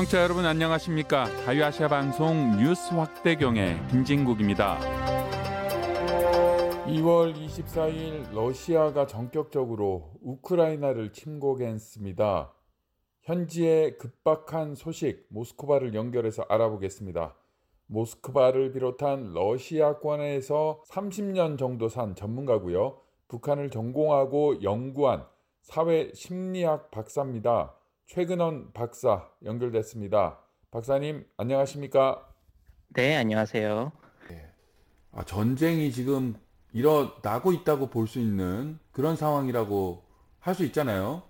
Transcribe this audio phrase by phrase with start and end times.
[0.00, 1.26] 청취자 여러분 안녕하십니까?
[1.44, 4.78] 자유아시아 방송 뉴스 확대경의 김진국입니다.
[6.86, 12.50] 2월 24일 러시아가 전격적으로 우크라이나를 침공했습니다.
[13.24, 17.34] 현지의 급박한 소식 모스크바를 연결해서 알아보겠습니다.
[17.86, 23.00] 모스크바를 비롯한 러시아권에서 30년 정도 산 전문가고요.
[23.28, 25.26] 북한을 전공하고 연구한
[25.60, 27.74] 사회 심리학 박사입니다.
[28.14, 30.40] 최근원 박사 연결됐습니다.
[30.72, 32.26] 박사님 안녕하십니까?
[32.88, 33.92] 네, 안녕하세요.
[35.12, 36.34] 아, 전쟁이 지금
[36.72, 40.02] 일어나고 있다고 볼 수 있는 그런 상황이라고
[40.40, 41.22] 할 수 있잖아요.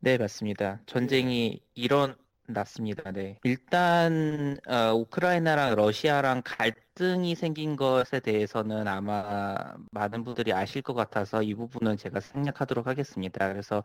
[0.00, 0.80] 네, 맞습니다.
[0.84, 3.10] 전쟁이 일어났습니다.
[3.12, 3.38] 네.
[3.44, 9.56] 일단 어, 우크라이나랑 러시아랑 갈 등이 생긴 것에 대해서는 아마
[9.92, 13.48] 많은 분들이 아실 것 같아서 이 부분은 제가 생략하도록 하겠습니다.
[13.48, 13.84] 그래서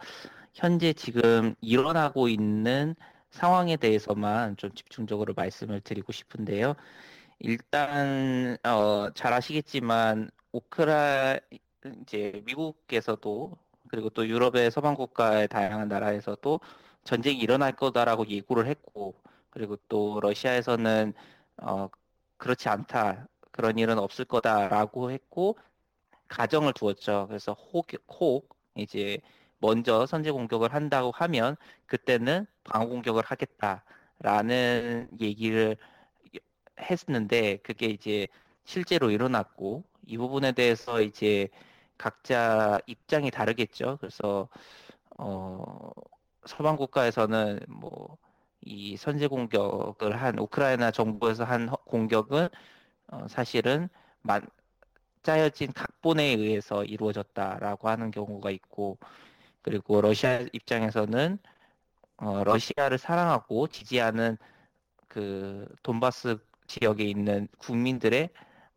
[0.55, 2.95] 현재 지금 일어나고 있는
[3.29, 6.75] 상황에 대해서만 좀 집중적으로 말씀을 드리고 싶은데요.
[7.39, 11.37] 일단 어, 잘 아시겠지만 우크라
[12.01, 13.57] 이제 미국에서도
[13.89, 16.59] 그리고 또 유럽의 서방 국가의 다양한 나라에서도
[17.03, 19.13] 전쟁이 일어날 거다라고 예고를 했고
[19.51, 21.13] 그리고 또 러시아에서는
[21.57, 21.89] 어,
[22.43, 25.57] 그렇지 않다 그런 일은 없을 거다라고 했고
[26.27, 27.27] 가정을 두었죠.
[27.29, 29.19] 그래서 혹, 혹 이제
[29.59, 31.55] 먼저 선제 공격을 한다고 하면
[31.87, 35.77] 그때는 방어 공격을 하겠다라는 얘기를
[36.79, 38.27] 했는데 그게 이제
[38.65, 41.49] 실제로 일어났고 이 부분에 대해서 이제
[41.97, 43.97] 각자 입장이 다르겠죠.
[44.01, 44.49] 그래서
[45.17, 45.91] 어
[46.45, 48.17] 서방 국가에서는 뭐
[48.65, 52.49] 이 선제 공격을 한 우크라이나 정부에서 한 공격은
[53.07, 53.89] 어 사실은
[54.21, 54.41] 만,
[55.23, 58.97] 짜여진 각본에 의해서 이루어졌다라고 하는 경우가 있고
[59.61, 61.39] 그리고 러시아 입장에서는
[62.17, 64.37] 어 러시아를 사랑하고 지지하는
[65.07, 68.29] 그 돈바스 지역에 있는 국민들의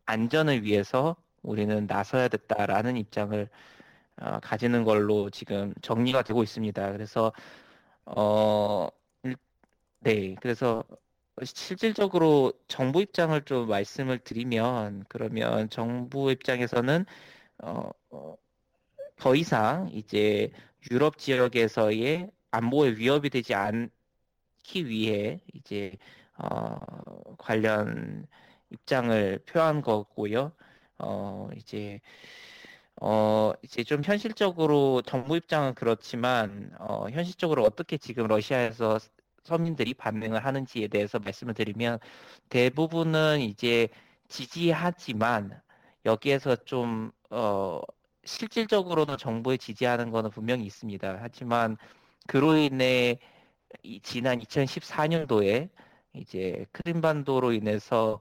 [0.05, 3.49] 안전을 위해서 우리는 나서야 됐다라는 입장을
[4.21, 6.91] 어, 가지는 걸로 지금 정리가 되고 있습니다.
[6.91, 7.31] 그래서
[8.05, 8.89] 어,
[9.99, 10.83] 네, 그래서
[11.43, 17.05] 실질적으로 정부 입장을 좀 말씀을 드리면 그러면 정부 입장에서는
[17.63, 18.37] 어, 어,
[19.17, 20.51] 더 이상 이제
[20.91, 23.91] 유럽 지역에서의 안보에 위협이 되지 않기
[24.87, 25.97] 위해 이제
[26.37, 26.77] 어,
[27.37, 28.27] 관련
[28.71, 30.53] 입장을 표한 거고요.
[30.99, 31.99] 어, 이제,
[33.01, 38.99] 어, 이제 좀 현실적으로 정부 입장은 그렇지만, 어, 현실적으로 어떻게 지금 러시아에서
[39.47, 41.99] 서민들이 반응을 하는지에 대해서 말씀을 드리면,
[42.49, 43.89] 대부분은 이제
[44.27, 45.61] 지지하지만,
[46.05, 47.81] 여기에서 좀, 어,
[48.25, 51.19] 실질적으로는 정부에 지지하는 거는 분명히 있습니다.
[51.21, 51.77] 하지만,
[52.27, 53.19] 그로 인해,
[54.03, 55.69] 지난 2014년도에,
[56.13, 58.19] 이제 크림반도로 인해서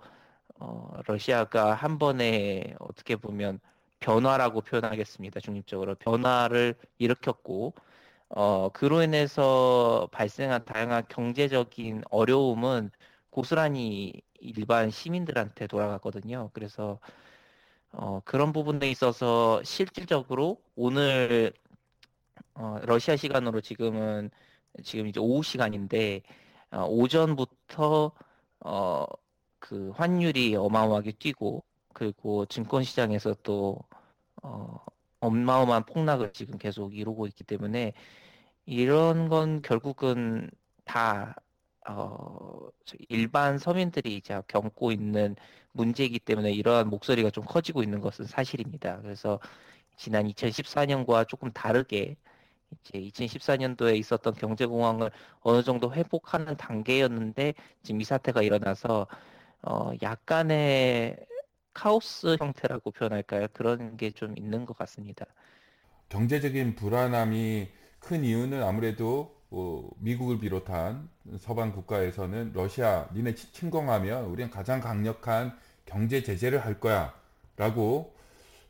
[0.59, 3.61] 어, 러시아가 한 번에 어떻게 보면
[4.01, 5.41] 변화라고 표현하겠습니다.
[5.41, 7.75] 중립적으로 변화를 일으켰고
[8.29, 12.91] 어, 그로 인해서 발생한 다양한 경제적인 어려움은
[13.31, 16.51] 고스란히 일반 시민들한테 돌아갔거든요.
[16.53, 16.99] 그래서
[17.93, 21.53] 어, 그런 부분에 있어서 실질적으로 오늘
[22.55, 24.31] 어, 러시아 시간으로 지금은
[24.85, 26.23] 지금 이제 오후 시간인데
[26.71, 28.13] 어, 오전부터
[28.61, 29.07] 어,
[29.59, 31.65] 그 환율이 어마어마하게 뛰고
[31.95, 33.79] 그리고 증권 시장에서 또
[34.43, 34.79] 어,
[35.21, 37.93] 어마어마한 폭락을 지금 계속 이루고 있기 때문에
[38.67, 40.51] 이런 건 결국은
[40.85, 41.37] 다
[41.89, 42.69] 어,
[43.09, 45.37] 일반 서민들이 이제 겪고 있는
[45.73, 49.01] 문제이기 때문에 이러한 목소리가 좀 커지고 있는 것은 사실입니다.
[49.03, 49.39] 그래서
[49.97, 52.17] 지난 2014년과 조금 다르게
[52.81, 55.11] 이제 2014년도에 있었던 경제 공황을
[55.41, 59.07] 어느 정도 회복하는 단계였는데 지금 이 사태가 일어나서
[59.63, 61.17] 어 약간의
[61.77, 63.49] 카오스 형태라고 표현할까요?
[63.53, 65.27] 그런 게 좀 있는 것 같습니다.
[66.09, 71.09] 경제적인 불안함이 큰 이유는 아무래도 어, 미국을 비롯한
[71.39, 77.15] 서방 국가에서는 러시아 니네 침공하면 우리는 가장 강력한 경제 제재를 할 거야
[77.57, 78.15] 라고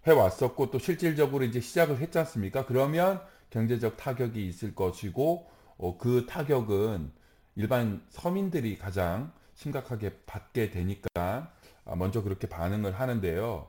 [0.06, 2.66] 해왔었고 또 실질적으로 이제 시작을 했지 않습니까?
[2.66, 3.20] 그러면
[3.50, 5.48] 경제적 타격이 있을 것이고
[5.78, 7.12] 어, 그 타격은
[7.56, 11.48] 일반 서민들이 가장 심각하게 받게 되니까 아,
[11.94, 13.68] 먼저 그렇게 반응을 하는데요.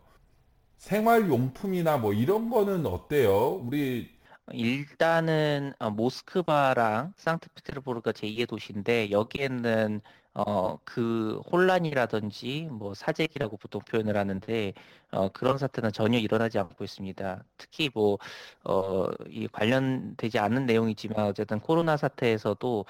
[0.77, 3.61] 생활용품이나 뭐 이런 거는 어때요?
[3.65, 4.09] 우리
[4.53, 10.01] 일단은 어, 모스크바랑 상트페테르부르가 제2의 도시인데 여기에는
[10.33, 14.73] 어, 그 혼란이라든지 뭐 사재기라고 보통 표현을 하는데
[15.11, 17.43] 어, 그런 사태는 전혀 일어나지 않고 있습니다.
[17.57, 18.19] 특히 뭐
[18.63, 22.85] 어, 이 관련되지 않는 내용이지만 어쨌든 코로나 사태에서도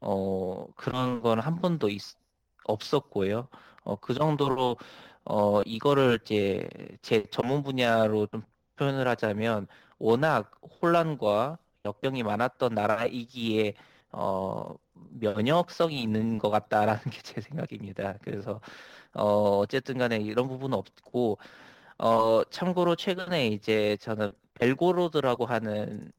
[0.00, 2.02] 어, 그런 건 한 번도 있,
[2.64, 3.48] 없었고요.
[3.88, 4.76] 어, 그 정도로
[5.24, 6.68] 어, 이거를 이제
[7.02, 8.42] 제 전문 분야로 좀
[8.76, 9.66] 표현을 하자면
[9.98, 10.52] 워낙
[10.82, 13.74] 혼란과 역병이 많았던 나라이기에
[14.12, 18.14] 어, 면역성이 있는 것 같다라는 게 제 생각입니다.
[18.22, 18.60] 그래서
[19.14, 21.38] 어, 어쨌든 간에 이런 부분은 없고
[21.98, 26.12] 어, 참고로 최근에 이제 저는 벨고로드라고 하는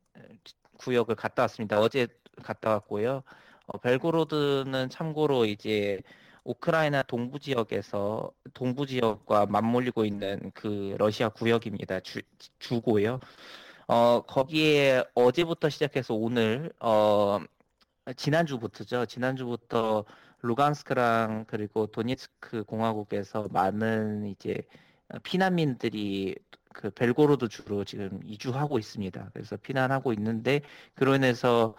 [0.80, 1.80] 구역을 갔다 왔습니다.
[1.80, 2.08] 어제
[2.44, 3.24] 갔다 왔고요.
[3.68, 6.00] 어, 벨고로드는 참고로 이제
[6.50, 12.00] 우크라이나 동부 지역에서 동부 지역과 맞물리고 있는 그 러시아 구역입니다.
[12.00, 12.22] 주,
[12.58, 13.20] 주고요.
[13.88, 17.40] 어, 거기에 어제부터 시작해서 오늘 어,
[18.16, 19.06] 지난주부터죠.
[19.06, 20.06] 지난주부터
[20.42, 24.56] 루간스크랑 그리고 도니츠크 공화국에서 많은 이제
[25.24, 26.36] 피난민들이
[26.74, 29.30] 그 벨고로드 주로 지금 이주하고 있습니다.
[29.34, 30.62] 그래서 피난하고 있는데
[30.96, 31.76] 그로 인해서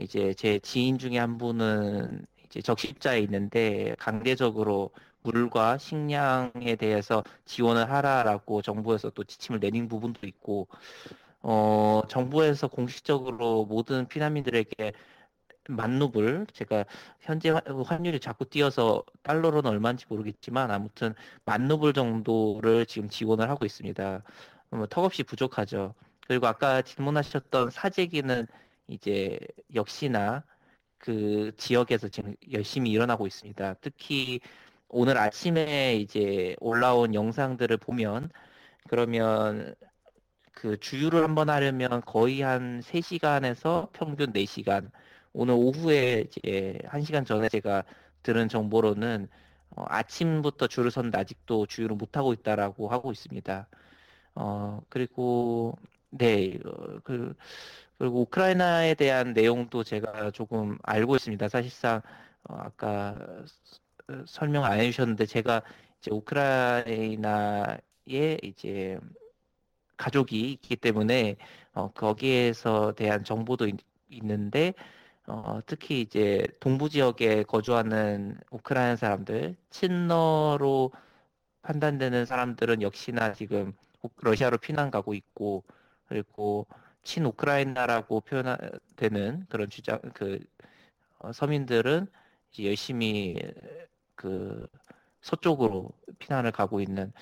[0.00, 2.26] 이제 제 지인 중에 한 분은
[2.62, 4.90] 적십자에 있는데 강제적으로
[5.22, 10.68] 물과 식량에 대해서 지원을 하라라고 정부에서 또 지침을 내린 부분도 있고
[11.42, 14.92] 어 정부에서 공식적으로 모든 피난민들에게
[15.68, 16.84] 만루블 제가
[17.20, 21.14] 현재 환율이 자꾸 뛰어서 달러로는 얼마인지 모르겠지만 아무튼
[21.46, 24.22] 만루블 정도를 지금 지원을 하고 있습니다.
[24.70, 25.94] 뭐 턱없이 부족하죠.
[26.26, 28.46] 그리고 아까 질문하셨던 사재기는
[28.88, 29.38] 이제
[29.74, 30.44] 역시나
[31.04, 33.74] 그 지역에서 지금 열심히 일어나고 있습니다.
[33.82, 34.40] 특히
[34.88, 38.30] 오늘 아침에 이제 올라온 영상들을 보면
[38.88, 39.74] 그러면
[40.52, 44.90] 그 주유를 한번 하려면 거의 한 3시간에서 평균 4시간
[45.34, 47.84] 오늘 오후에 이제 한 시간 전에 제가
[48.22, 49.28] 들은 정보로는
[49.76, 53.68] 어, 아침부터 줄을 섰는데 아직도 주유를 못 하고 있다라고 하고 있습니다.
[54.36, 55.76] 어 그리고
[56.16, 57.34] 네, 어, 그
[57.98, 61.48] 그리고 우크라이나에 대한 내용도 제가 조금 알고 있습니다.
[61.48, 62.02] 사실상
[62.48, 63.16] 어, 아까
[64.26, 65.62] 설명 안 해주셨는데 제가
[65.98, 67.78] 이제 우크라이나에
[68.42, 68.98] 이제
[69.96, 71.36] 가족이 있기 때문에
[71.74, 73.76] 어, 거기에서 대한 정보도 있,
[74.24, 74.74] 는데
[75.26, 80.92] 어, 특히 이제 동부 지역에 거주하는 우크라이나 사람들, 친러로
[81.62, 83.72] 판단되는 사람들은 역시나 지금
[84.18, 85.64] 러시아로 피난 가고 있고,
[86.06, 86.66] 그리고
[87.02, 90.40] 친 우크라이나라고 표현되는 그런 주장, 그
[91.18, 92.06] 어, 서민들은
[92.52, 93.36] 이제 열심히
[94.14, 94.66] 그
[95.22, 97.12] 서쪽으로 피난을 가고 있는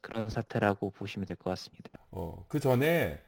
[0.00, 1.90] 그런 사태라고 보시면 될 것 같습니다.
[2.10, 3.20] 어, 그 전에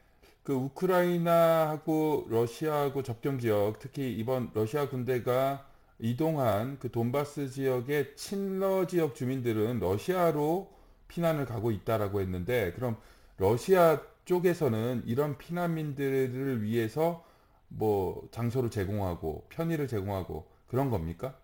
[0.42, 5.66] 그 우크라이나하고 러시아하고 접경 지역, 특히 이번 러시아 군대가
[5.98, 10.70] 이동한 그 돈바스 지역의 친러 지역 주민들은 러시아로
[11.08, 12.96] 피난을 가고 있다라고 했는데, 그럼
[13.38, 17.24] 러시아 쪽에서는 이런 피난민들을 위해서
[17.68, 21.36] 뭐 장소를 제공하고 편의를 제공하고 그런 겁니까?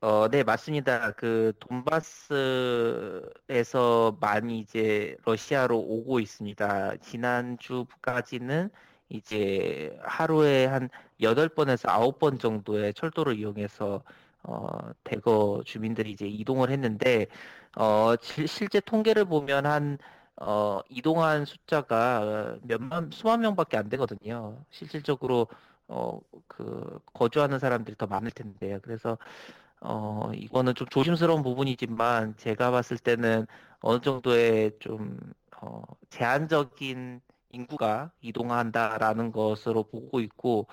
[0.00, 1.12] 어, 네, 맞습니다.
[1.12, 3.28] 그 돈바스에서
[4.20, 6.98] 많이 이제 러시아로 오고 있습니다.
[6.98, 8.70] 지난주까지는
[9.08, 10.90] 이제 하루에 한
[11.20, 14.02] 8번에서 9번 정도의 철도를 이용해서
[14.42, 14.66] 어,
[15.04, 17.26] 대거 주민들이 이제 이동을 했는데
[17.76, 19.98] 어, 지, 실제 통계를 보면 한
[20.36, 24.64] 어, 이동한 숫자가 몇만 수만 명밖에 안 되거든요.
[24.70, 25.48] 실질적으로
[25.88, 28.80] 어, 그 거주하는 사람들이 더 많을 텐데요.
[28.82, 29.18] 그래서
[29.80, 33.46] 어, 이거는 좀 조심스러운 부분이지만 제가 봤을 때는
[33.80, 35.18] 어느 정도의 좀
[35.60, 37.20] 어, 제한적인
[37.52, 40.66] 인구가 이동한다라는 것으로 보고 있고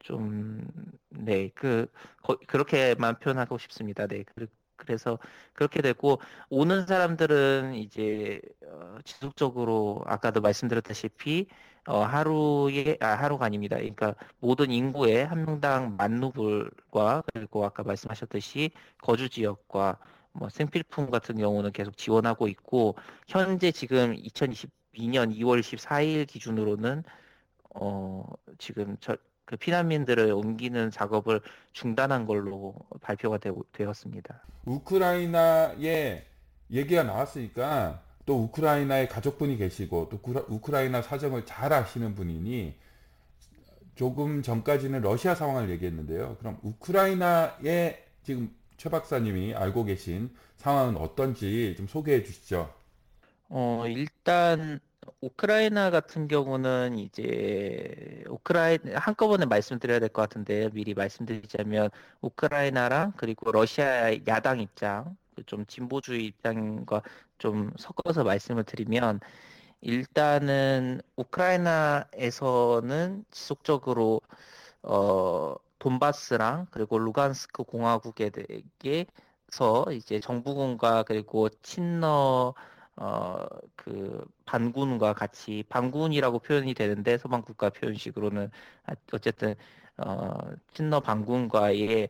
[0.00, 0.66] 좀
[1.10, 1.86] 네, 그
[2.22, 4.06] 거, 그렇게만 표현하고 싶습니다.
[4.06, 4.24] 네.
[4.24, 4.46] 그,
[4.86, 5.18] 그래서
[5.54, 6.20] 그렇게 되고
[6.50, 11.46] 오는 사람들은 이제 어, 지속적으로 아까도 말씀드렸다시피
[11.86, 13.76] 어, 하루에 아 하루가 아닙니다.
[13.76, 18.70] 그러니까 모든 인구의 한 명당 만 루블과 그리고 아까 말씀하셨듯이
[19.00, 19.98] 거주 지역과
[20.32, 22.96] 뭐 생필품 같은 경우는 계속 지원하고 있고
[23.28, 27.04] 현재 지금 2022년 2월 14일 기준으로는
[27.74, 28.24] 어
[28.58, 29.16] 지금 저,
[29.52, 31.42] 그 피난민들을 옮기는 작업을
[31.74, 34.42] 중단한 걸로 발표가 되, 되었습니다.
[34.64, 36.24] 우크라이나의
[36.70, 40.18] 얘기가 나왔으니까 또 우크라이나에 가족분이 계시고 또
[40.48, 42.74] 우크라이나 사정을 잘 아시는 분이니
[43.94, 46.38] 조금 전까지는 러시아 상황을 얘기했는데요.
[46.38, 52.72] 그럼 우크라이나의 지금 최 박사님이 알고 계신 상황은 어떤지 좀 소개해 주시죠.
[53.50, 54.80] 어, 일단
[55.20, 61.90] 우크라이나 같은 경우는 이제 우크라이나 한꺼번에 말씀드려야 될 것 같은데 미리 말씀드리자면
[62.20, 65.16] 우크라이나랑 그리고 러시아 야당 입장
[65.46, 67.02] 좀 진보주의 입장과
[67.38, 69.20] 좀 섞어서 말씀을 드리면
[69.82, 74.20] 일단은 우크라이나에서는 지속적으로
[74.82, 78.32] 어 돈바스랑 그리고 루간스크 공화국에서
[79.92, 82.54] 이제 정부군과 그리고 친러
[82.96, 83.46] 어
[83.76, 88.50] 그 반군과 같이 반군이라고 표현이 되는데 서방 국가 표현식으로는
[88.84, 89.54] 아, 어쨌든
[89.98, 92.08] 어 친러 반군과의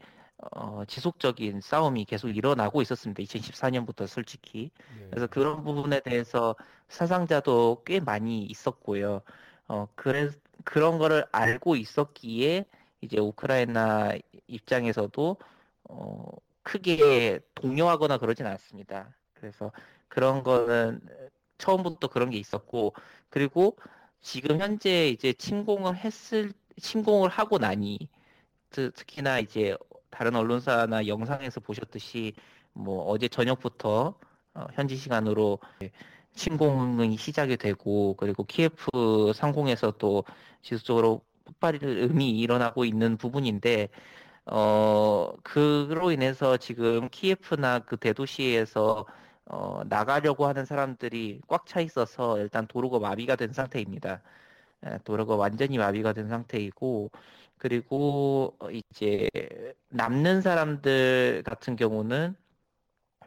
[0.57, 3.23] 어, 지속적인 싸움이 계속 일어나고 있었습니다.
[3.23, 4.71] 2014년부터 솔직히.
[4.87, 5.09] 네.
[5.11, 6.57] 그래서 그런 부분에 대해서
[6.89, 9.23] 사상자도 꽤 많이 있었고요.
[9.69, 10.31] 어, 그래,
[10.65, 12.65] 그런 거를 알고 있었기에
[13.03, 14.13] 이제 우크라이나
[14.49, 15.37] 입장에서도
[15.91, 16.25] 어,
[16.63, 19.17] 크게 동요하거나 그러진 않습니다.
[19.35, 19.73] 그래서
[20.13, 21.01] 그런 거는
[21.57, 22.93] 처음부터 그런 게 있었고
[23.31, 23.79] 그리고
[24.21, 27.99] 지금 현재 이제 침공을 했을 침공을 하고 나니
[28.69, 29.75] 특히나 이제
[30.11, 32.35] 다른 언론사나 영상에서 보셨듯이
[32.75, 34.15] 뭐 어제 저녁부터
[34.55, 35.59] 어, 현지 시간으로
[36.35, 40.25] 침공이 시작이 되고 그리고 키예프 상공에서 또
[40.61, 43.89] 지속적으로 폭발음이 일어나고 있는 부분인데
[44.45, 49.07] 어 그로 인해서 지금 키예프나 그 대도시에서
[49.47, 54.23] 어, 나가려고 하는 사람들이 꽉 차 있어서 일단 도로가 마비가 된 상태입니다.
[55.05, 57.11] 도로가 완전히 마비가 된 상태이고
[57.59, 59.29] 그리고 어, 이제
[59.91, 62.37] 남는 사람들 같은 경우는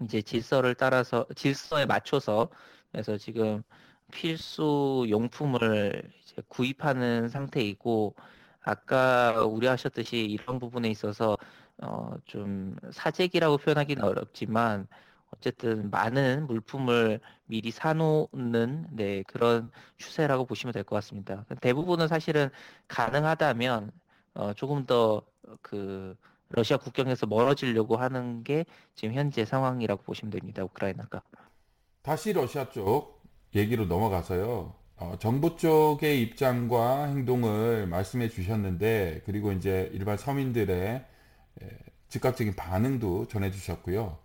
[0.03, 2.49] 이제 질서를 따라서 질서에 맞춰서
[2.91, 3.63] 그래서 지금
[4.11, 8.15] 필수 용품을 이제 구입하는 상태이고
[8.61, 11.37] 아까 우려하셨듯이 이런 부분에 있어서
[11.81, 14.87] 어 좀 사재기라고 표현하기는 어렵지만
[15.37, 21.45] 어쨌든 많은 물품을 미리 사놓는 네, 그런 추세라고 보시면 될 것 같습니다.
[21.61, 22.49] 대부분은 사실은
[22.87, 23.91] 가능하다면
[24.35, 26.15] 어, 조금 더그
[26.49, 28.65] 러시아 국경에서 멀어지려고 하는 게
[28.95, 30.63] 지금 현재 상황이라고 보시면 됩니다.
[30.63, 31.21] 우크라이나가.
[32.01, 33.21] 다시 러시아 쪽
[33.55, 34.75] 얘기로 넘어가서요.
[34.97, 41.05] 어, 정부 쪽의 입장과 행동을 말씀해 주셨는데 그리고 이제 일반 서민들의
[41.61, 41.69] 에,
[42.09, 44.19] 즉각적인 반응도 전해 주셨고요.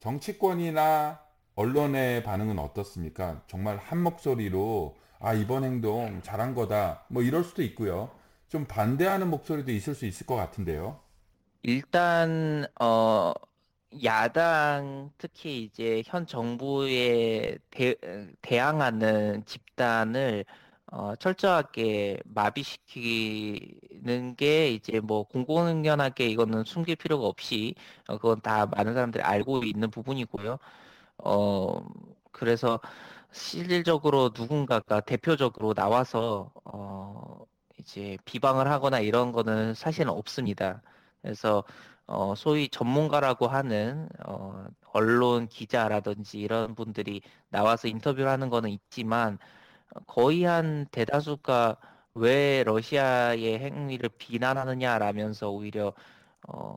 [0.00, 1.20] 정치권이나
[1.54, 3.42] 언론의 반응은 어떻습니까?
[3.46, 8.10] 정말 한 목소리로 아 이번 행동 잘한 거다 뭐 이럴 수도 있고요.
[8.48, 10.98] 좀 반대하는 목소리도 있을 수 있을 것 같은데요.
[11.62, 13.32] 일단 어
[14.04, 17.94] 야당 특히 이제 현 정부에 대,
[18.40, 20.44] 대항하는 집단을
[20.92, 27.74] 어, 철저하게 마비시키는 게 이제 뭐 공공연하게 이거는 숨길 필요가 없이
[28.08, 30.58] 어, 그건 다 많은 사람들이 알고 있는 부분이고요.
[31.18, 31.80] 어
[32.32, 32.80] 그래서
[33.32, 37.44] 실질적으로 누군가가 대표적으로 나와서 어
[37.78, 40.82] 이제 비방을 하거나 이런 거는 사실은 없습니다.
[41.22, 41.64] 그래서
[42.06, 49.38] 어, 소위 전문가라고 하는 어, 언론 기자라든지 이런 분들이 나와서 인터뷰를 하는 거는 있지만
[50.06, 51.76] 거의 한 대다수가
[52.14, 55.92] 왜 러시아의 행위를 비난하느냐라면서 오히려
[56.48, 56.76] 어,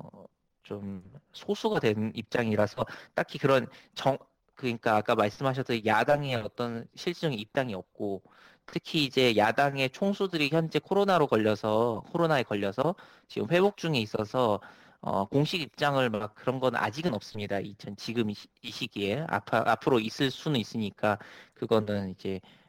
[0.64, 1.04] 좀
[1.34, 4.18] 소수가 된 입장이라서 딱히 그런 정
[4.56, 8.22] 그러니까 아까 말씀하셨던 야당의 어떤 실질적인 입장이 없고
[8.66, 12.96] 특히 이제 야당의 총수들이 현재 코로나로 걸려서 코로나에 걸려서
[13.28, 14.62] 지금 회복 중에 있어서
[15.02, 17.60] 어, 공식 입장을 막 그런 건 아직은 없습니다.
[17.60, 21.20] 이, 지금 이, 이 시기에 앞, 앞으로 있을 수는 있으니까
[21.56, 22.63] 그거는 이제 어,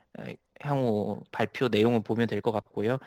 [0.61, 2.99] 향후 발표 내용을 보면 될 것 같고요.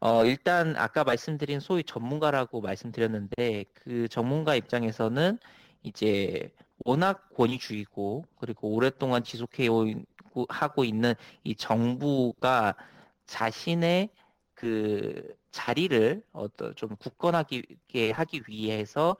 [0.00, 5.38] 어, 일단 아까 말씀드린 소위 전문가라고 말씀드렸는데 그 전문가 입장에서는
[5.82, 6.52] 이제
[6.84, 9.68] 워낙 권위주의고 그리고 오랫동안 지속해
[10.48, 12.76] 하고 있는 이 정부가
[13.26, 14.10] 자신의
[14.54, 17.62] 그 자리를 어떤 좀 굳건하게
[18.12, 19.16] 하기 위해서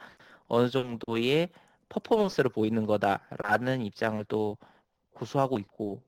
[0.49, 1.51] 어느 정도의
[1.89, 4.59] 퍼포먼스를 보이는 거다라는 입장을 또
[5.13, 6.06] 고수하고 있고 음.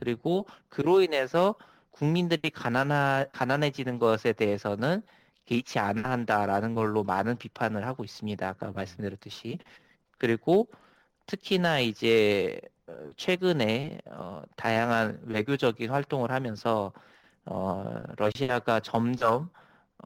[0.00, 1.54] 그리고 그로 인해서
[1.90, 5.02] 국민들이 가난하, 가난해지는 것에 대해서는
[5.44, 8.48] 개의치 않아 한다라는 걸로 많은 비판을 하고 있습니다.
[8.48, 8.72] 아까 음.
[8.74, 9.58] 말씀드렸듯이.
[10.18, 10.68] 그리고
[11.26, 16.92] 특히나 이제 어, 최근에 어, 다양한 외교적인 활동을 하면서
[17.44, 19.50] 어, 러시아가 점점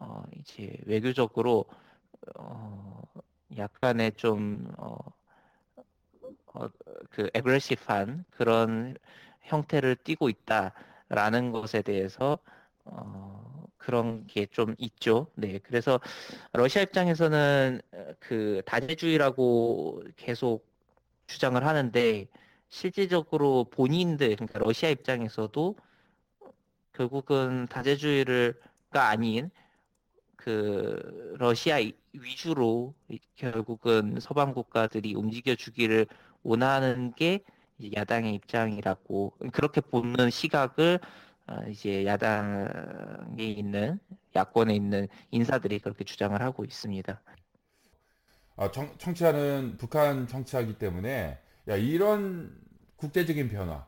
[0.00, 1.66] 어, 이제 외교적으로
[2.36, 3.02] 어,
[3.56, 4.96] 약간의 좀 어,
[6.54, 6.68] 어,
[7.10, 8.96] 그 에그레시브한 그런
[9.44, 12.38] 형태를 띠고 있다라는 것에 대해서
[12.84, 15.28] 어, 그런 게 좀 있죠.
[15.36, 16.00] 네, 그래서
[16.52, 17.80] 러시아 입장에서는
[18.20, 20.66] 그 다재주의라고 계속
[21.26, 22.26] 주장을 하는데
[22.70, 25.76] 실질적으로 본인들 그러니까 러시아 입장에서도
[26.92, 29.50] 결국은 다재주의를가 아닌
[30.36, 31.78] 그 러시아
[32.12, 32.94] 위주로
[33.36, 36.06] 결국은 서방 국가들이 움직여 주기를
[36.42, 37.44] 원하는 게
[37.94, 41.00] 야당의 입장이라고 그렇게 보는 시각을
[41.46, 43.98] 어, 이제 야당에 있는
[44.34, 47.20] 야권에 있는 인사들이 그렇게 주장을 하고 있습니다.
[48.56, 51.38] 아, 청, 청취자는 북한 청취자이기 때문에
[51.68, 52.56] 야, 이런
[52.96, 53.86] 국제적인 변화,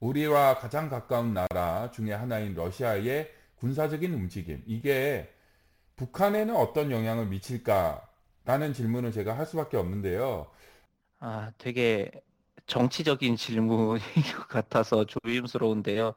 [0.00, 5.32] 우리와 가장 가까운 나라 중에 하나인 러시아의 군사적인 움직임, 이게
[5.96, 10.50] 북한에는 어떤 영향을 미칠까라는 질문을 제가 할 수밖에 없는데요.
[11.18, 12.10] 아, 되게
[12.68, 13.98] 정치적인 질문인
[14.38, 16.14] 것 같아서 조심스러운데요.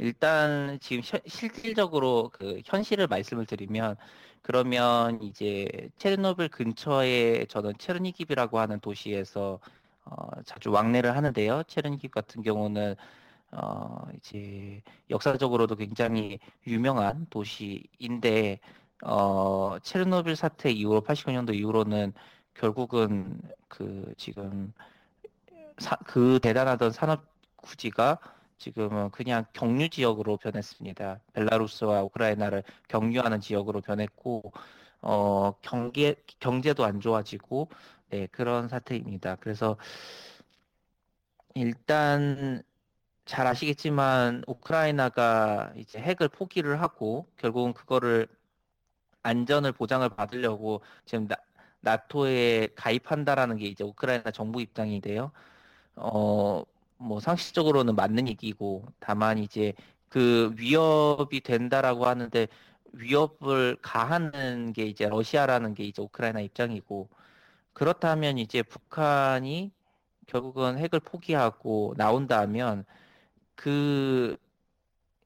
[0.00, 3.96] 일단 지금 현, 실질적으로 그 현실을 말씀을 드리면
[4.42, 9.60] 그러면 이제 체르노빌 근처에 저는 체르니깁이라고 하는 도시에서
[10.04, 11.64] 어, 자주 왕래를 하는데요.
[11.64, 12.94] 체르니깁 같은 경우는
[13.52, 18.60] 어, 이제 역사적으로도 굉장히 유명한 도시인데
[19.04, 22.12] 어, 체르노빌 사태 이후로 89년도 이후로는
[22.54, 24.72] 결국은 그 지금
[25.78, 27.24] 사, 그 대단하던 산업
[27.56, 28.18] 구지가
[28.58, 31.20] 지금은 그냥 경유 지역으로 변했습니다.
[31.34, 34.52] 벨라루스와 우크라이나를 경유하는 지역으로 변했고
[35.02, 37.70] 어, 경계 경제도 안 좋아지고
[38.10, 39.36] 네, 그런 사태입니다.
[39.36, 39.76] 그래서
[41.54, 42.62] 일단
[43.24, 48.28] 잘 아시겠지만 우크라이나가 이제 핵을 포기를 하고 결국은 그거를
[49.22, 51.36] 안전을 보장을 받으려고 지금 나,
[51.80, 55.32] 나토에 가입한다라는 게 이제 우크라이나 정부 입장인데요.
[55.96, 56.64] 어,
[56.98, 59.74] 뭐 상식적으로는 맞는 얘기고 다만 이제
[60.08, 62.48] 그 위협이 된다라고 하는데
[62.92, 67.08] 위협을 가하는 게 이제 러시아라는 게 이제 우크라이나 입장이고
[67.72, 69.72] 그렇다면 이제 북한이
[70.26, 72.84] 결국은 핵을 포기하고 나온다면
[73.54, 74.36] 그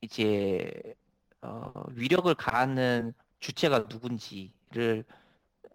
[0.02, 0.70] 이제
[1.42, 5.04] 어, 위력을 가하는 주체가 누군지를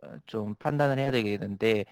[0.03, 1.85] 어, 좀 판단을 해야 되겠는데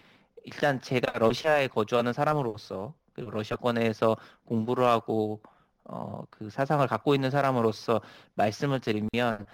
[0.44, 5.42] 일단 제가 러시아에 거주하는 사람으로서 그리고 러시아권에서 공부를 하고
[5.86, 8.02] 어, 그 사상을 갖고 있는 사람으로서
[8.36, 9.46] 말씀을 드리면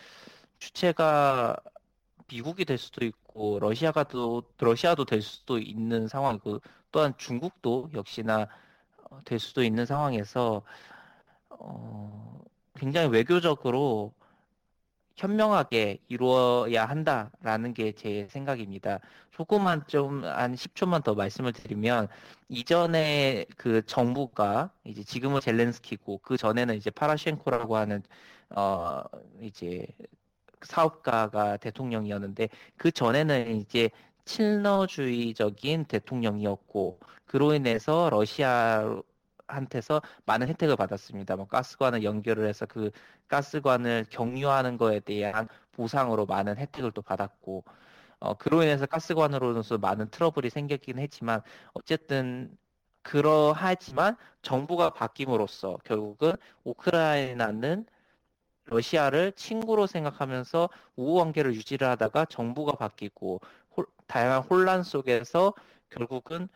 [0.59, 1.57] 주체가
[2.29, 6.61] 미국이 될 수도 있고 러시아가 또 러시아도 될 수도 있는 상황이고
[6.91, 8.47] 또한 중국도 역시나
[9.11, 10.63] 어, 될 수도 있는 상황에서
[11.49, 12.41] 어,
[12.75, 14.13] 굉장히 외교적으로
[15.15, 18.99] 현명하게 이루어야 한다라는 게 제 생각입니다.
[19.39, 22.09] 조금만 좀 한 10초만 더 말씀을 드리면
[22.49, 28.03] 이전에 그 정부가 이제 지금은 젤렌스키고 그 전에는 이제 파라셴코라고 하는
[28.49, 29.01] 어
[29.41, 29.87] 이제
[30.61, 33.89] 사업가가 대통령이었는데 그 전에는 이제
[34.25, 39.01] 칠러주의적인 대통령이었고 그로 인해서 러시아
[39.47, 41.37] 한테서 많은 혜택을 받았습니다.
[41.37, 42.91] 뭐 가스관을 연결을 해서 그
[43.29, 47.63] 가스관을 경유하는 거에 대한 보상으로 많은 혜택을 또 받았고
[48.19, 51.41] 어, 그로 인해서 가스관으로서 많은 트러블이 생겼긴 했지만
[51.73, 52.57] 어쨌든
[53.01, 57.85] 그러하지만 정부가 바뀜으로써 결국은 우크라이나는
[58.65, 63.41] 러시아를 친구로 생각하면서 우호 관계를 유지를 하다가 정부가 바뀌고
[63.75, 65.53] 홀, 다양한 혼란 속에서
[65.89, 66.47] 결국은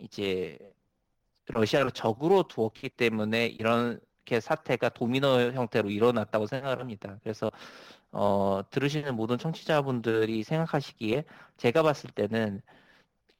[0.00, 0.58] 이제
[1.46, 7.18] 러시아를 적으로 두었기 때문에 이렇게 사태가 도미노 형태로 일어났다고 생각을 합니다.
[7.22, 7.50] 그래서
[8.12, 11.24] 어, 들으시는 모든 청취자분들이 생각하시기에
[11.56, 12.62] 제가 봤을 때는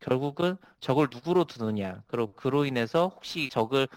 [0.00, 3.88] 결국은 적을 누구로 두느냐 그리고 그로 인해서 혹시 적을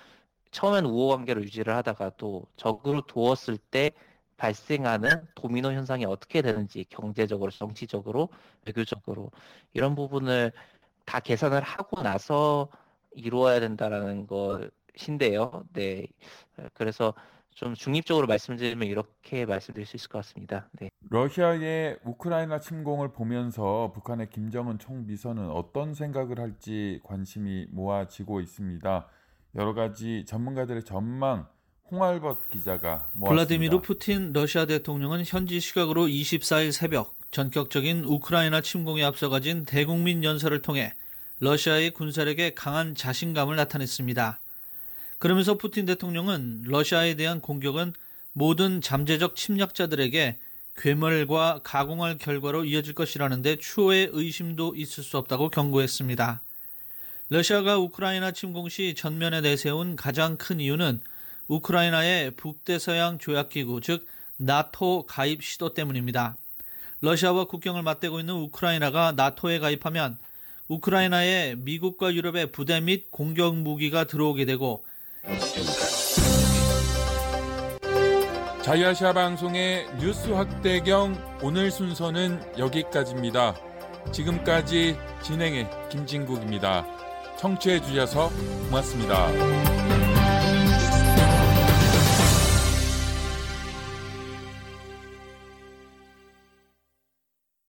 [0.52, 3.92] 처음엔 우호 관계로 유지를 하다가도 적으로 두었을 때
[4.38, 8.30] 발생하는 도미노 현상이 어떻게 되는지 경제적으로 정치적으로
[8.66, 9.32] 외교적으로
[9.74, 10.54] 이런 부분을
[11.06, 12.70] 다 계산을 하고 나서
[13.12, 15.66] 이루어야 된다라는 것인데요.
[15.74, 16.08] 네.
[16.74, 17.14] 그래서
[17.60, 20.70] 좀 중립적으로 말씀드리면 이렇게 말씀드릴 수 있을 것 같습니다.
[20.80, 20.90] 네.
[21.10, 29.08] 러시아의 우크라이나 침공을 보면서 북한의 김정은 총비서는 어떤 생각을 할지 관심이 모아지고 있습니다.
[29.56, 31.48] 여러 가지 전문가들의 전망
[31.92, 33.30] 홍알벗 기자가 모았습니다.
[33.30, 40.62] 블라디미르 푸틴 러시아 대통령은 현지 시각으로 24일 새벽 전격적인 우크라이나 침공에 앞서 가진 대국민 연설을
[40.62, 40.94] 통해
[41.42, 44.40] 러시아의 군사력에 강한 자신감을 나타냈습니다.
[45.20, 47.94] 그러면서 푸틴 대통령은 러시아에 대한 공격은
[48.32, 50.40] 모든 잠재적 침략자들에게
[50.78, 56.42] 괴멸과 가공할 결과로 이어질 것이라는데 추호의 의심도 있을 수 없다고 경고했습니다.
[57.28, 61.02] 러시아가 우크라이나 침공 시 전면에 내세운 가장 큰 이유는
[61.48, 66.38] 우크라이나의 북대서양 조약기구, 즉 나토 가입 시도 때문입니다.
[67.02, 70.18] 러시아와 국경을 맞대고 있는 우크라이나가 나토에 가입하면
[70.70, 74.86] 우크라이나에 미국과 유럽의 부대 및 공격 무기가 들어오게 되고
[78.62, 83.56] 자유아시아 방송의 뉴스 확대경 오늘 순서는 여기까지입니다.
[84.12, 86.86] 지금까지 진행의 김진국입니다.
[87.38, 88.30] 청취해 주셔서
[88.70, 89.79] 고맙습니다.